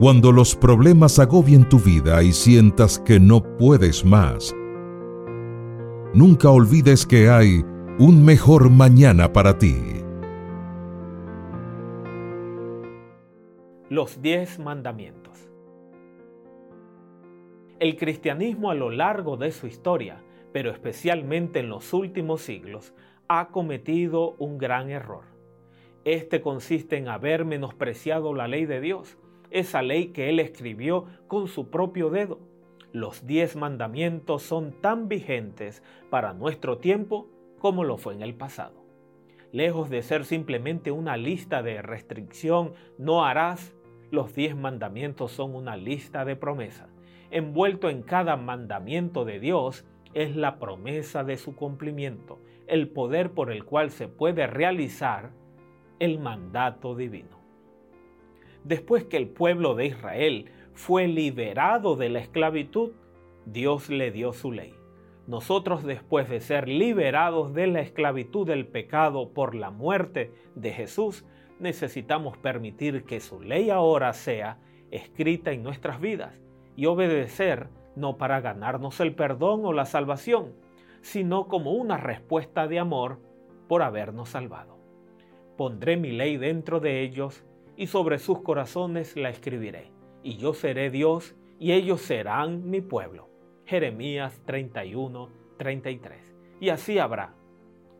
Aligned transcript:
Cuando 0.00 0.32
los 0.32 0.56
problemas 0.56 1.18
agobien 1.18 1.68
tu 1.68 1.78
vida 1.78 2.22
y 2.22 2.32
sientas 2.32 2.98
que 2.98 3.20
no 3.20 3.42
puedes 3.58 4.02
más, 4.02 4.56
nunca 6.14 6.48
olvides 6.48 7.04
que 7.04 7.28
hay 7.28 7.62
un 7.98 8.24
mejor 8.24 8.70
mañana 8.70 9.30
para 9.30 9.58
ti. 9.58 9.76
Los 13.90 14.22
diez 14.22 14.58
mandamientos. 14.58 15.50
El 17.78 17.98
cristianismo 17.98 18.70
a 18.70 18.74
lo 18.74 18.88
largo 18.88 19.36
de 19.36 19.52
su 19.52 19.66
historia, 19.66 20.22
pero 20.50 20.70
especialmente 20.70 21.58
en 21.58 21.68
los 21.68 21.92
últimos 21.92 22.40
siglos, 22.40 22.94
ha 23.28 23.48
cometido 23.48 24.34
un 24.38 24.56
gran 24.56 24.88
error. 24.88 25.24
Este 26.06 26.40
consiste 26.40 26.96
en 26.96 27.08
haber 27.08 27.44
menospreciado 27.44 28.32
la 28.32 28.48
ley 28.48 28.64
de 28.64 28.80
Dios 28.80 29.18
esa 29.50 29.82
ley 29.82 30.08
que 30.08 30.28
él 30.28 30.40
escribió 30.40 31.06
con 31.28 31.48
su 31.48 31.70
propio 31.70 32.10
dedo. 32.10 32.38
Los 32.92 33.26
diez 33.26 33.56
mandamientos 33.56 34.42
son 34.42 34.72
tan 34.80 35.08
vigentes 35.08 35.82
para 36.08 36.32
nuestro 36.32 36.78
tiempo 36.78 37.28
como 37.58 37.84
lo 37.84 37.98
fue 37.98 38.14
en 38.14 38.22
el 38.22 38.34
pasado. 38.34 38.84
Lejos 39.52 39.90
de 39.90 40.02
ser 40.02 40.24
simplemente 40.24 40.90
una 40.90 41.16
lista 41.16 41.62
de 41.62 41.82
restricción, 41.82 42.72
no 42.98 43.24
harás, 43.24 43.74
los 44.10 44.34
diez 44.34 44.56
mandamientos 44.56 45.32
son 45.32 45.54
una 45.54 45.76
lista 45.76 46.24
de 46.24 46.36
promesa. 46.36 46.88
Envuelto 47.30 47.90
en 47.90 48.02
cada 48.02 48.36
mandamiento 48.36 49.24
de 49.24 49.38
Dios 49.38 49.84
es 50.14 50.34
la 50.34 50.58
promesa 50.58 51.22
de 51.22 51.36
su 51.36 51.54
cumplimiento, 51.54 52.40
el 52.66 52.88
poder 52.88 53.32
por 53.32 53.52
el 53.52 53.64
cual 53.64 53.90
se 53.90 54.08
puede 54.08 54.46
realizar 54.48 55.30
el 56.00 56.18
mandato 56.18 56.96
divino 56.96 57.39
después 58.64 59.04
que 59.04 59.16
el 59.16 59.28
pueblo 59.28 59.74
de 59.74 59.86
Israel 59.86 60.50
fue 60.74 61.08
liberado 61.08 61.96
de 61.96 62.08
la 62.08 62.20
esclavitud, 62.20 62.92
Dios 63.46 63.90
le 63.90 64.10
dio 64.10 64.32
su 64.32 64.52
ley. 64.52 64.74
Nosotros 65.26 65.84
después 65.84 66.28
de 66.28 66.40
ser 66.40 66.68
liberados 66.68 67.54
de 67.54 67.66
la 67.66 67.80
esclavitud 67.80 68.46
del 68.46 68.66
pecado 68.66 69.32
por 69.32 69.54
la 69.54 69.70
muerte 69.70 70.32
de 70.54 70.72
Jesús, 70.72 71.24
necesitamos 71.58 72.36
permitir 72.38 73.04
que 73.04 73.20
su 73.20 73.40
ley 73.40 73.70
ahora 73.70 74.12
sea 74.12 74.58
escrita 74.90 75.52
en 75.52 75.62
nuestras 75.62 76.00
vidas 76.00 76.40
y 76.74 76.86
obedecer 76.86 77.68
no 77.96 78.16
para 78.16 78.40
ganarnos 78.40 78.98
el 79.00 79.14
perdón 79.14 79.64
o 79.64 79.72
la 79.72 79.84
salvación, 79.84 80.54
sino 81.02 81.48
como 81.48 81.72
una 81.72 81.96
respuesta 81.96 82.66
de 82.66 82.78
amor 82.78 83.20
por 83.68 83.82
habernos 83.82 84.30
salvado. 84.30 84.78
Pondré 85.56 85.96
mi 85.96 86.10
ley 86.10 86.36
dentro 86.38 86.80
de 86.80 87.02
ellos 87.02 87.44
y 87.80 87.86
sobre 87.86 88.18
sus 88.18 88.42
corazones 88.42 89.16
la 89.16 89.30
escribiré. 89.30 89.90
Y 90.22 90.36
yo 90.36 90.52
seré 90.52 90.90
Dios 90.90 91.34
y 91.58 91.72
ellos 91.72 92.02
serán 92.02 92.68
mi 92.68 92.82
pueblo. 92.82 93.30
Jeremías 93.64 94.38
31, 94.44 95.30
33. 95.56 96.36
Y 96.60 96.68
así 96.68 96.98
habrá 96.98 97.32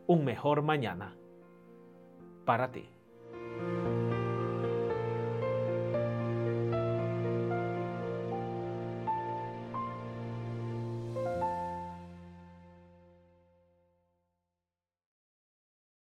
un 0.05 0.23
mejor 0.23 0.61
mañana 0.61 1.17
para 2.45 2.71
ti. 2.71 2.87